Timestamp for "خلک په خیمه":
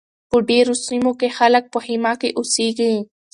1.37-2.13